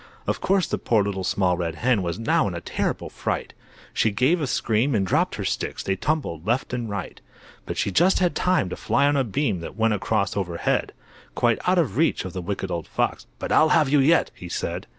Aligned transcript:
Of 0.25 0.41
course 0.41 0.65
the 0.65 0.79
poor 0.79 1.03
Little 1.03 1.23
Small 1.23 1.55
Red 1.57 1.75
Hen 1.75 2.01
Was 2.01 2.17
now 2.17 2.47
in 2.47 2.55
a 2.55 2.59
terrible 2.59 3.07
fright. 3.07 3.53
She 3.93 4.09
gave 4.09 4.41
a 4.41 4.47
scream 4.47 4.95
and 4.95 5.05
dropped 5.05 5.35
her 5.35 5.45
sticks, 5.45 5.83
They 5.83 5.95
tumbled 5.95 6.43
left 6.43 6.73
and 6.73 6.89
right. 6.89 7.21
But 7.67 7.77
she 7.77 7.91
just 7.91 8.17
had 8.17 8.33
time 8.33 8.67
to 8.69 8.75
fly 8.75 9.05
on 9.05 9.15
a 9.15 9.23
beam 9.23 9.59
That 9.59 9.77
went 9.77 9.93
across 9.93 10.35
over 10.35 10.57
head, 10.57 10.93
Quite 11.35 11.59
out 11.69 11.77
of 11.77 11.97
reach 11.97 12.25
of 12.25 12.33
the 12.33 12.41
Wicked 12.41 12.71
Old 12.71 12.87
Fox. 12.87 13.27
"But 13.37 13.51
I'll 13.51 13.69
have 13.69 13.89
you 13.89 13.99
yet," 13.99 14.31
he 14.33 14.49
said. 14.49 14.87